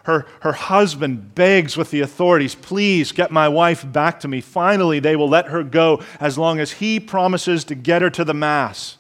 [0.04, 4.40] Her, her husband begs with the authorities, please get my wife back to me.
[4.40, 8.24] Finally, they will let her go as long as he promises to get her to
[8.24, 8.98] the Mass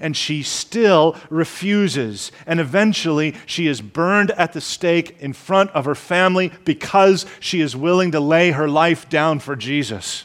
[0.00, 2.32] and she still refuses.
[2.46, 7.60] And eventually, she is burned at the stake in front of her family because she
[7.60, 10.24] is willing to lay her life down for Jesus.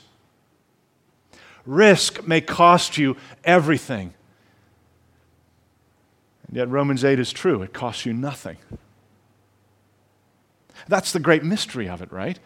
[1.66, 4.14] Risk may cost you everything.
[6.48, 8.58] And yet, Romans 8 is true it costs you nothing.
[10.88, 12.40] That's the great mystery of it, right?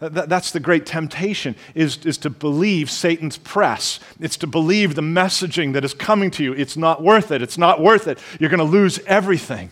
[0.00, 3.98] Uh, that's the great temptation, is, is to believe Satan's press.
[4.20, 6.52] It's to believe the messaging that is coming to you.
[6.52, 7.40] It's not worth it.
[7.40, 8.18] It's not worth it.
[8.38, 9.70] You're going to lose everything.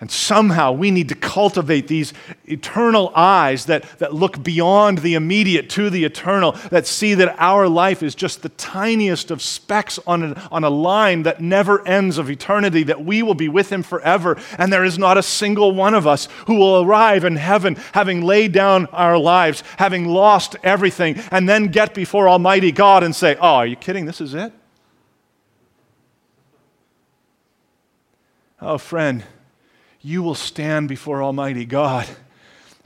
[0.00, 2.14] And somehow we need to cultivate these
[2.46, 7.68] eternal eyes that, that look beyond the immediate to the eternal, that see that our
[7.68, 12.30] life is just the tiniest of specks on on a line that never ends of
[12.30, 14.38] eternity, that we will be with Him forever.
[14.56, 18.22] And there is not a single one of us who will arrive in heaven having
[18.22, 23.36] laid down our lives, having lost everything, and then get before Almighty God and say,
[23.36, 24.06] Oh, are you kidding?
[24.06, 24.50] This is it?
[28.62, 29.24] Oh, friend
[30.02, 32.08] you will stand before Almighty God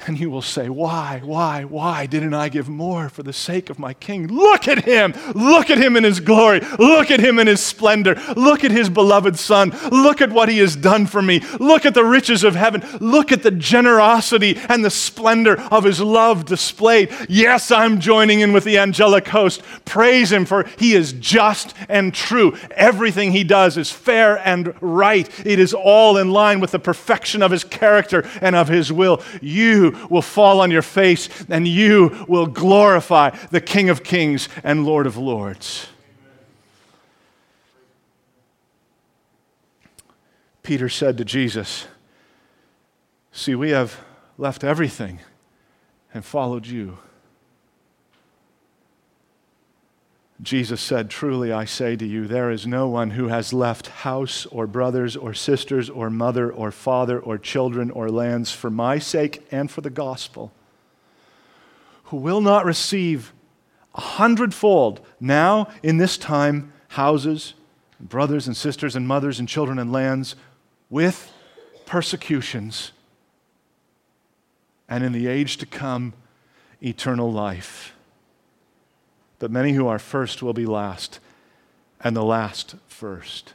[0.06, 3.78] and you will say, Why, why, why didn't I give more for the sake of
[3.78, 4.26] my king?
[4.28, 5.14] Look at him.
[5.34, 6.60] Look at him in his glory.
[6.78, 8.14] Look at him in his splendor.
[8.36, 9.70] Look at his beloved son.
[9.90, 11.40] Look at what he has done for me.
[11.58, 12.82] Look at the riches of heaven.
[13.00, 17.10] Look at the generosity and the splendor of his love displayed.
[17.28, 19.62] Yes, I'm joining in with the angelic host.
[19.84, 22.56] Praise him, for he is just and true.
[22.72, 25.28] Everything he does is fair and right.
[25.46, 29.22] It is all in line with the perfection of his character and of his will.
[29.40, 34.84] You will fall on your face and you will glorify the King of Kings and
[34.84, 35.88] Lord of Lords.
[40.62, 41.86] Peter said to Jesus,
[43.30, 44.00] See, we have
[44.38, 45.20] left everything
[46.12, 46.98] and followed you.
[50.44, 54.46] Jesus said, Truly I say to you, there is no one who has left house
[54.46, 59.46] or brothers or sisters or mother or father or children or lands for my sake
[59.50, 60.52] and for the gospel
[62.04, 63.32] who will not receive
[63.94, 67.54] a hundredfold now in this time houses,
[67.98, 70.36] brothers and sisters and mothers and children and lands
[70.90, 71.32] with
[71.86, 72.92] persecutions,
[74.88, 76.12] and in the age to come,
[76.82, 77.93] eternal life.
[79.44, 81.20] But many who are first will be last,
[82.00, 83.52] and the last first.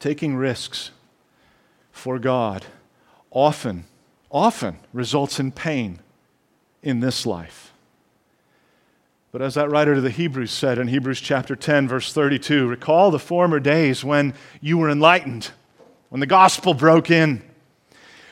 [0.00, 0.90] Taking risks
[1.92, 2.64] for God
[3.30, 3.84] often,
[4.30, 5.98] often results in pain
[6.82, 7.74] in this life.
[9.32, 13.10] But as that writer to the Hebrews said in Hebrews chapter 10, verse 32, recall
[13.10, 15.50] the former days when you were enlightened,
[16.08, 17.42] when the gospel broke in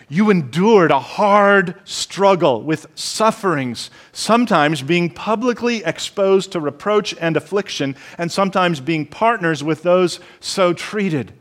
[0.09, 7.97] you endured a hard struggle with sufferings, sometimes being publicly exposed to reproach and affliction,
[8.19, 11.33] and sometimes being partners with those so treated.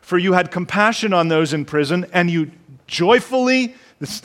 [0.00, 2.50] For you had compassion on those in prison, and you
[2.86, 4.22] joyfully, this,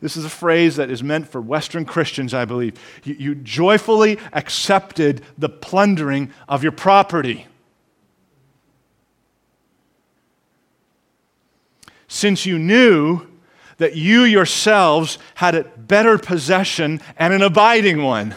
[0.00, 2.74] this is a phrase that is meant for Western Christians, I believe,
[3.04, 7.46] you, you joyfully accepted the plundering of your property.
[12.14, 13.26] Since you knew
[13.78, 18.36] that you yourselves had a better possession and an abiding one?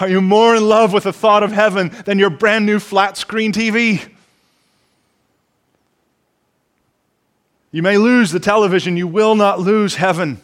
[0.00, 3.18] Are you more in love with the thought of heaven than your brand new flat
[3.18, 4.10] screen TV?
[7.70, 10.40] You may lose the television, you will not lose heaven.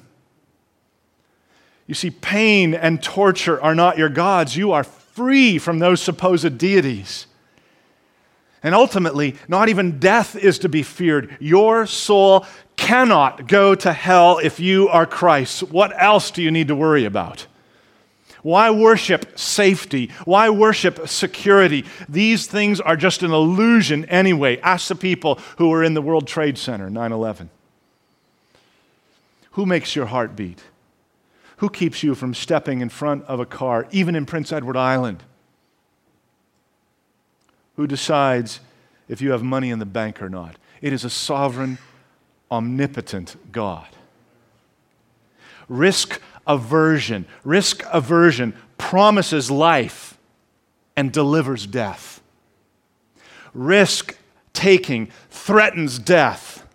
[1.87, 4.57] You see, pain and torture are not your gods.
[4.57, 7.27] You are free from those supposed deities.
[8.63, 11.37] And ultimately, not even death is to be feared.
[11.41, 12.47] Your soul
[12.77, 15.65] cannot go to hell if you are Christ.
[15.65, 17.47] What else do you need to worry about?
[18.43, 20.11] Why worship safety?
[20.25, 21.85] Why worship security?
[22.09, 24.59] These things are just an illusion anyway.
[24.61, 27.51] Ask the people who were in the World Trade Center 9 11.
[29.53, 30.63] Who makes your heart beat?
[31.59, 35.23] Who keeps you from stepping in front of a car, even in Prince Edward Island?
[37.77, 38.61] Who decides
[39.09, 40.57] if you have money in the bank or not.
[40.81, 41.79] It is a sovereign,
[42.51, 43.89] omnipotent God.
[45.69, 47.27] Risk aversion.
[47.45, 50.19] Risk aversion promises life
[50.97, 52.21] and delivers death.
[53.55, 54.17] Risk
[54.53, 56.67] taking threatens death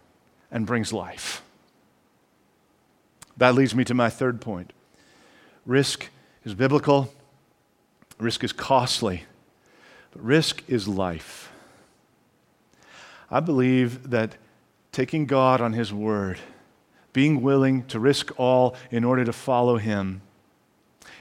[0.51, 1.41] and brings life.
[3.37, 4.73] That leads me to my third point.
[5.65, 6.09] Risk
[6.43, 7.13] is biblical,
[8.17, 9.25] risk is costly,
[10.17, 11.51] but risk is life.
[13.29, 14.35] I believe that
[14.91, 16.39] taking God on His word,
[17.13, 20.21] being willing to risk all in order to follow Him,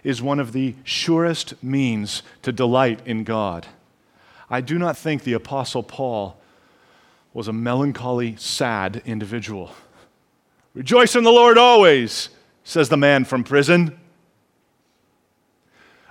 [0.02, 3.66] is one of the surest means to delight in God.
[4.48, 6.40] I do not think the Apostle Paul
[7.34, 9.72] was a melancholy, sad individual.
[10.72, 12.30] Rejoice in the Lord always,
[12.64, 13.98] says the man from prison.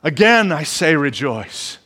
[0.04, 1.80] Again, I say rejoice.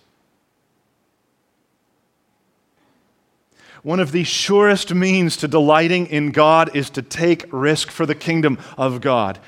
[3.89, 8.13] One of the surest means to delighting in God is to take risk for the
[8.13, 9.39] kingdom of God.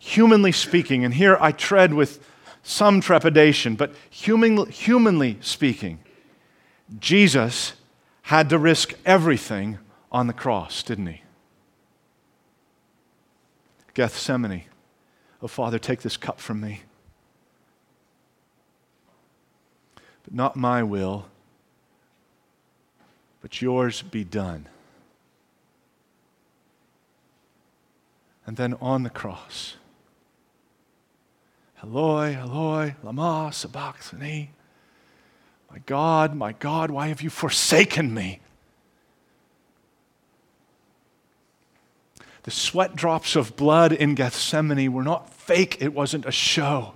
[0.00, 2.18] Humanly speaking, and here I tread with
[2.64, 6.00] some trepidation, but human, humanly speaking,
[6.98, 7.74] Jesus
[8.22, 9.78] had to risk everything
[10.10, 11.22] on the cross, didn't he?
[13.94, 14.64] Gethsemane.
[15.40, 16.80] Oh, Father, take this cup from me.
[20.24, 21.26] But not my will,
[23.40, 24.68] but yours be done.
[28.46, 29.76] And then on the cross,
[31.82, 34.50] Eloi, Eloi, lama sabachthani.
[35.70, 38.40] My God, my God, why have you forsaken me?
[42.44, 46.95] The sweat drops of blood in Gethsemane were not fake, it wasn't a show.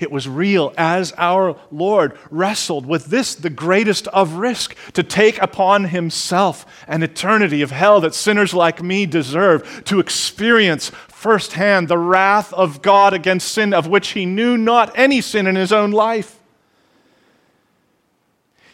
[0.00, 5.40] It was real as our Lord wrestled with this, the greatest of risk, to take
[5.40, 11.98] upon himself an eternity of hell that sinners like me deserve, to experience firsthand the
[11.98, 15.90] wrath of God against sin, of which he knew not any sin in his own
[15.90, 16.38] life.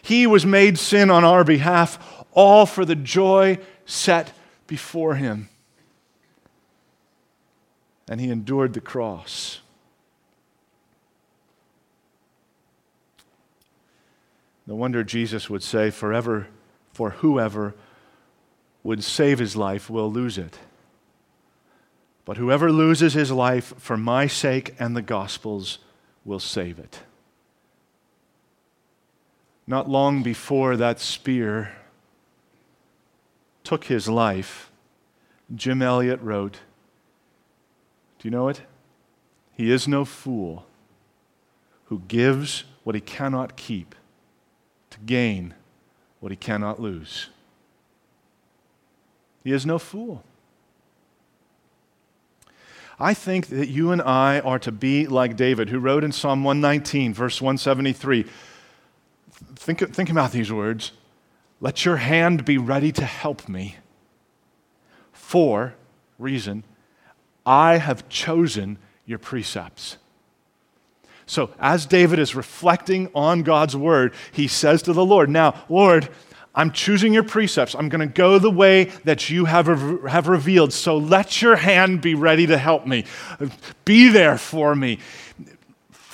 [0.01, 4.33] He was made sin on our behalf, all for the joy set
[4.67, 5.49] before him
[8.07, 9.59] and he endured the cross.
[14.65, 16.47] No wonder Jesus would say, Forever,
[16.93, 17.75] for whoever
[18.83, 20.59] would save his life will lose it.
[22.25, 25.79] But whoever loses his life for my sake and the gospel's
[26.23, 27.01] will save it.
[29.67, 31.73] Not long before that spear
[33.63, 34.71] took his life,
[35.53, 36.59] Jim Elliot wrote,
[38.19, 38.61] do you know it?
[39.51, 40.65] He is no fool
[41.85, 43.95] who gives what he cannot keep
[44.93, 45.53] to gain
[46.19, 47.29] what he cannot lose.
[49.43, 50.23] He is no fool.
[52.99, 56.43] I think that you and I are to be like David, who wrote in Psalm
[56.43, 58.25] 119, verse 173.
[59.55, 60.91] Think, think about these words.
[61.59, 63.77] Let your hand be ready to help me.
[65.11, 65.73] For,
[66.19, 66.63] reason,
[67.45, 69.97] I have chosen your precepts.
[71.25, 76.09] So, as David is reflecting on God's word, he says to the Lord, Now, Lord,
[76.55, 77.73] I'm choosing your precepts.
[77.73, 79.65] I'm going to go the way that you have,
[80.07, 80.71] have revealed.
[80.71, 83.05] So let your hand be ready to help me.
[83.85, 84.99] Be there for me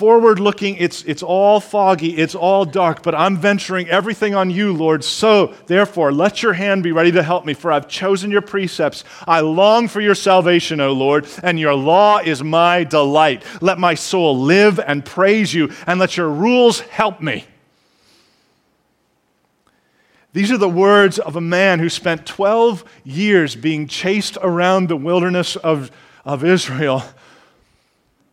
[0.00, 4.72] forward looking, it's, it's all foggy, it's all dark, but I'm venturing everything on you,
[4.72, 5.04] Lord.
[5.04, 9.04] So, therefore, let your hand be ready to help me, for I've chosen your precepts.
[9.28, 13.44] I long for your salvation, O Lord, and your law is my delight.
[13.60, 17.44] Let my soul live and praise you, and let your rules help me.
[20.32, 24.96] These are the words of a man who spent 12 years being chased around the
[24.96, 25.90] wilderness of,
[26.24, 27.02] of Israel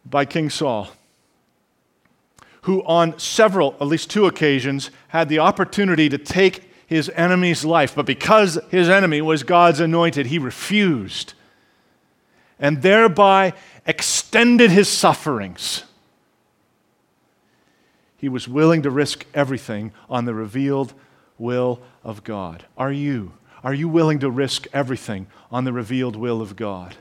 [0.05, 0.91] by King Saul
[2.67, 7.95] who on several, at least two occasions, had the opportunity to take his enemy's life.
[7.95, 11.33] But because his enemy was God's anointed, he refused
[12.59, 13.53] and thereby
[13.85, 15.85] extended his sufferings.
[18.17, 20.93] He was willing to risk everything on the revealed
[21.37, 22.65] will of God.
[22.77, 23.31] Are you?
[23.63, 26.97] Are you willing to risk everything on the revealed will of God?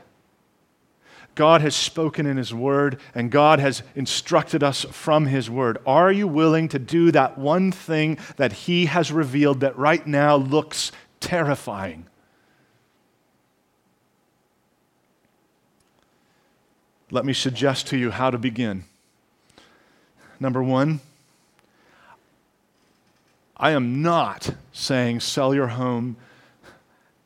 [1.37, 5.77] God has spoken in His Word and God has instructed us from His Word.
[5.85, 10.35] Are you willing to do that one thing that He has revealed that right now
[10.35, 12.07] looks terrifying?
[17.11, 18.85] Let me suggest to you how to begin.
[20.39, 21.01] Number one,
[23.55, 26.17] I am not saying sell your home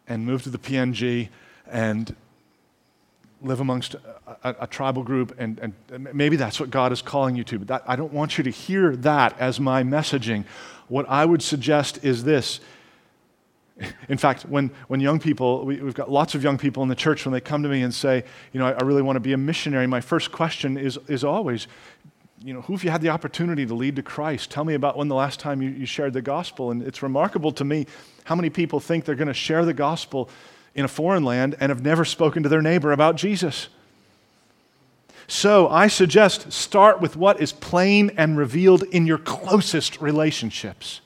[0.05, 1.29] and move to the PNG
[1.65, 2.13] and
[3.41, 3.95] live amongst
[4.43, 7.59] a, a, tribal group, and, and, maybe that's what God is calling you to.
[7.59, 10.45] But that, I don't want you to hear that as my messaging.
[10.87, 12.59] What I would suggest is this.
[14.09, 16.95] In fact, when, when young people, we, have got lots of young people in the
[16.95, 18.23] church, when they come to me and say,
[18.53, 21.23] you know, I, I really want to be a missionary, my first question is, is
[21.23, 21.67] always,
[22.43, 24.51] you know, who have you had the opportunity to lead to Christ?
[24.51, 26.71] Tell me about when the last time you, you shared the gospel.
[26.71, 27.87] And it's remarkable to me
[28.23, 30.29] how many people think they're going to share the gospel
[30.75, 33.67] in a foreign land and have never spoken to their neighbor about Jesus.
[35.27, 41.01] So I suggest start with what is plain and revealed in your closest relationships.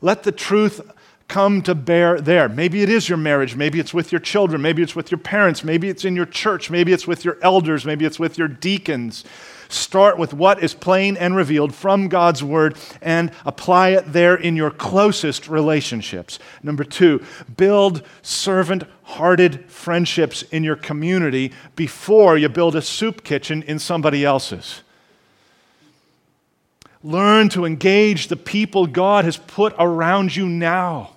[0.00, 0.80] Let the truth
[1.26, 2.48] come to bear there.
[2.48, 5.62] Maybe it is your marriage, maybe it's with your children, maybe it's with your parents,
[5.62, 9.24] maybe it's in your church, maybe it's with your elders, maybe it's with your deacons.
[9.70, 14.56] Start with what is plain and revealed from God's Word and apply it there in
[14.56, 16.40] your closest relationships.
[16.60, 17.24] Number two,
[17.56, 24.24] build servant hearted friendships in your community before you build a soup kitchen in somebody
[24.24, 24.82] else's.
[27.04, 31.12] Learn to engage the people God has put around you now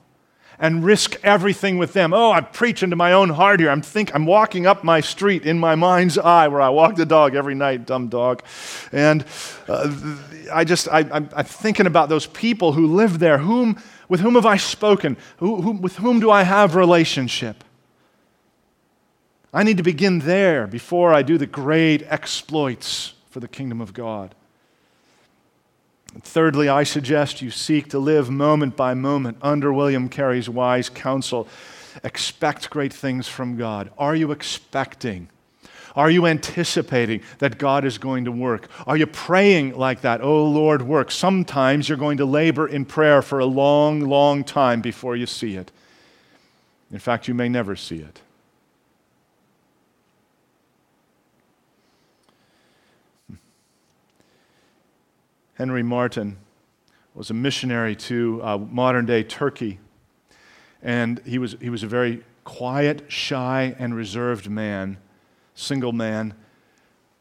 [0.63, 2.13] and risk everything with them.
[2.13, 3.69] Oh, I'm preaching to my own heart here.
[3.69, 7.05] I'm think I'm walking up my street in my mind's eye where I walk the
[7.05, 8.41] dog every night, dumb dog.
[8.93, 9.25] And
[9.67, 9.93] uh,
[10.53, 13.39] I just I, am thinking about those people who live there.
[13.39, 15.17] Whom with whom have I spoken?
[15.37, 17.65] Who, who, with whom do I have relationship?
[19.53, 23.93] I need to begin there before I do the great exploits for the kingdom of
[23.93, 24.33] God.
[26.21, 31.47] Thirdly, I suggest you seek to live moment by moment under William Carey's wise counsel.
[32.03, 33.91] Expect great things from God.
[33.97, 35.29] Are you expecting?
[35.95, 38.67] Are you anticipating that God is going to work?
[38.87, 40.21] Are you praying like that?
[40.21, 41.11] Oh, Lord, work.
[41.11, 45.55] Sometimes you're going to labor in prayer for a long, long time before you see
[45.55, 45.71] it.
[46.91, 48.21] In fact, you may never see it.
[55.55, 56.37] Henry Martyn
[57.13, 59.79] was a missionary to uh, modern day Turkey.
[60.81, 64.97] And he was, he was a very quiet, shy, and reserved man,
[65.53, 66.33] single man,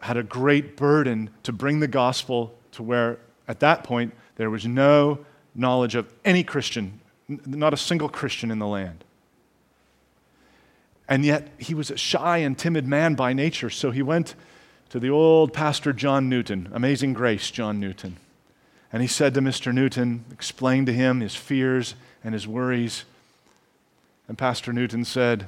[0.00, 4.66] had a great burden to bring the gospel to where, at that point, there was
[4.66, 5.24] no
[5.54, 9.04] knowledge of any Christian, not a single Christian in the land.
[11.06, 14.34] And yet, he was a shy and timid man by nature, so he went
[14.92, 18.18] to the old pastor John Newton, Amazing Grace John Newton.
[18.92, 19.72] And he said to Mr.
[19.72, 23.04] Newton, explained to him his fears and his worries.
[24.28, 25.46] And Pastor Newton said,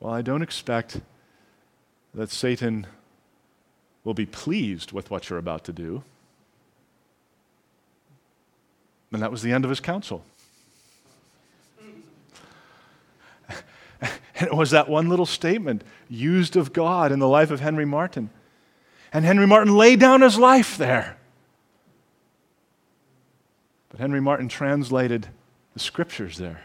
[0.00, 1.00] Well, I don't expect
[2.12, 2.88] that Satan
[4.02, 6.02] will be pleased with what you're about to do.
[9.12, 10.24] And that was the end of his counsel.
[14.42, 17.84] And it was that one little statement used of God in the life of Henry
[17.84, 18.28] Martyn.
[19.12, 21.16] And Henry Martyn laid down his life there.
[23.88, 25.28] But Henry Martyn translated
[25.74, 26.64] the scriptures there.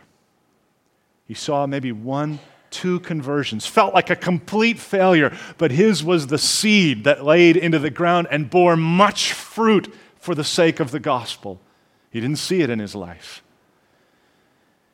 [1.27, 2.39] He saw maybe one,
[2.71, 7.77] two conversions, felt like a complete failure, but his was the seed that laid into
[7.77, 11.61] the ground and bore much fruit for the sake of the gospel.
[12.09, 13.43] He didn't see it in his life.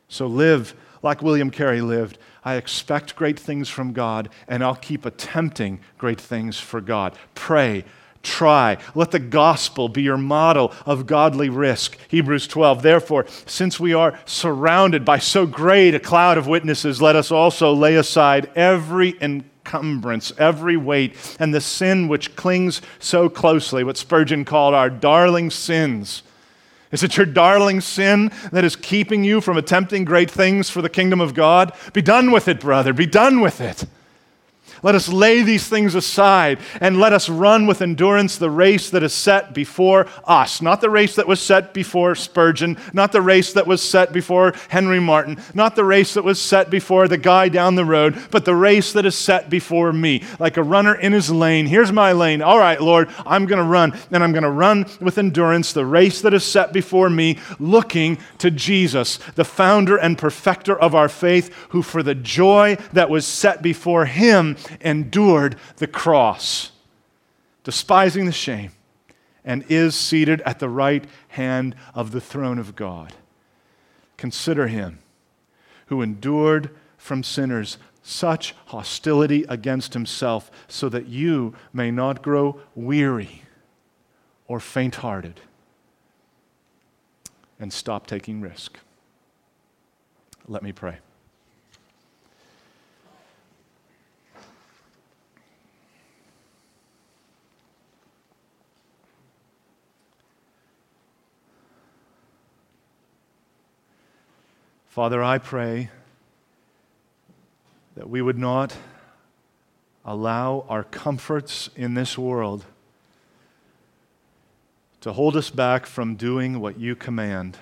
[0.10, 2.18] So live like William Carey lived.
[2.46, 7.16] I expect great things from God, and I'll keep attempting great things for God.
[7.36, 7.86] Pray,
[8.22, 8.78] try.
[8.96, 11.98] Let the gospel be your model of godly risk.
[12.10, 12.82] Hebrews 12.
[12.82, 17.74] Therefore, since we are surrounded by so great a cloud of witnesses, let us also
[17.74, 24.46] lay aside every encumbrance, every weight, and the sin which clings so closely, what Spurgeon
[24.46, 26.24] called our darling sins
[26.94, 30.90] is it your darling sin that is keeping you from attempting great things for the
[30.90, 31.74] kingdom of God?
[31.92, 32.94] Be done with it, brother.
[32.94, 33.86] Be done with it.
[34.84, 39.02] Let us lay these things aside and let us run with endurance the race that
[39.02, 40.62] is set before us.
[40.62, 44.54] Not the race that was set before Spurgeon, not the race that was set before
[44.68, 48.44] Henry Martyn, not the race that was set before the guy down the road, but
[48.44, 50.22] the race that is set before me.
[50.38, 51.66] Like a runner in his lane.
[51.66, 52.42] Here's my lane.
[52.42, 55.86] All right, Lord, I'm going to run, and I'm going to run with endurance the
[55.86, 61.08] race that is set before me, looking to Jesus, the founder and perfecter of our
[61.08, 66.72] faith, who for the joy that was set before him endured the cross,
[67.64, 68.72] despising the shame,
[69.46, 73.14] and is seated at the right hand of the throne of God.
[74.18, 75.00] Consider him
[75.88, 83.44] who endured from sinners such hostility against himself, so that you may not grow weary
[84.48, 85.40] or faint hearted.
[87.60, 88.78] and stop taking risk.
[90.50, 90.98] Let me pray.
[104.94, 105.90] Father, I pray
[107.96, 108.78] that we would not
[110.06, 112.64] allow our comforts in this world
[115.02, 117.58] to hold us back from doing what you command.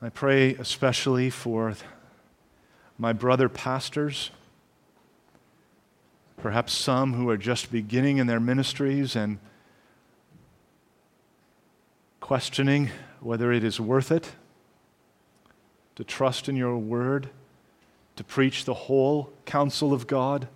[0.00, 1.74] I pray especially for
[2.96, 4.30] my brother pastors,
[6.36, 9.40] perhaps some who are just beginning in their ministries and
[12.20, 12.92] questioning
[13.24, 14.32] whether it is worth it
[15.96, 17.28] to trust in your word,
[18.16, 20.48] to preach the whole counsel of God.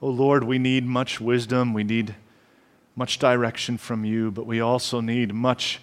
[0.00, 2.14] Oh Lord, we need much wisdom, we need
[2.94, 5.80] much direction from you, but we also need much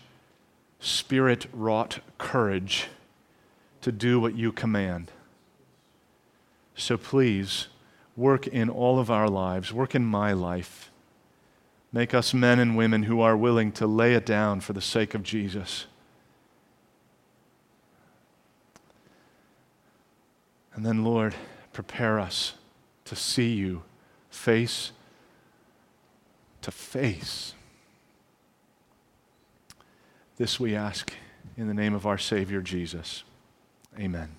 [0.79, 2.87] spirit wrought courage
[3.81, 5.11] to do what you command.
[6.75, 7.67] So please,
[8.15, 10.91] work in all of our lives, work in my life
[11.95, 15.13] Make us men and women who are willing to lay it down for the sake
[15.13, 15.85] of Jesus.
[20.73, 21.35] And then, Lord,
[21.71, 22.55] prepare us
[23.05, 23.83] to see you
[24.29, 24.91] face
[26.63, 27.53] to face.
[30.35, 31.13] This we ask
[31.55, 33.23] in the name of our Savior Jesus.
[33.97, 34.35] Amen.